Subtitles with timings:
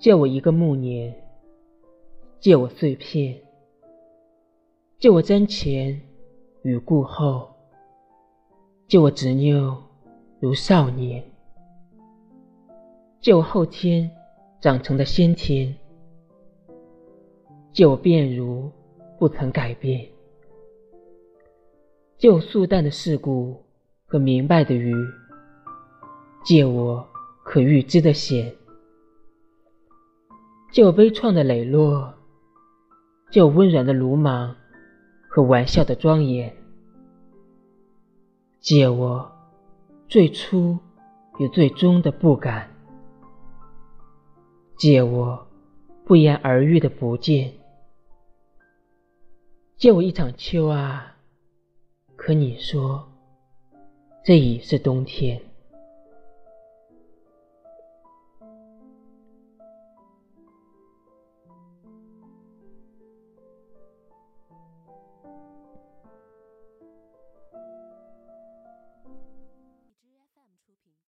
[0.00, 1.14] 借我一个暮年，
[2.38, 3.38] 借我碎片，
[4.98, 6.00] 借我瞻前
[6.62, 7.54] 与顾后，
[8.88, 9.76] 借我执拗
[10.38, 11.22] 如少年，
[13.20, 14.10] 借我后天
[14.58, 15.76] 长成的先天，
[17.70, 18.72] 借我变如
[19.18, 20.08] 不曾改变，
[22.16, 23.62] 借我素淡的世故
[24.06, 24.94] 和明白的愚，
[26.42, 27.06] 借我
[27.44, 28.50] 可预知的险。
[30.72, 32.14] 借我悲怆的磊落，
[33.32, 34.54] 借我温软的鲁莽
[35.28, 36.56] 和玩笑的庄严，
[38.60, 39.32] 借我
[40.08, 40.78] 最初
[41.38, 42.70] 与最终的不敢，
[44.76, 45.44] 借我
[46.04, 47.52] 不言而喻的不见，
[49.76, 51.16] 借我一场秋啊！
[52.14, 53.08] 可你说，
[54.24, 55.49] 这已是冬天。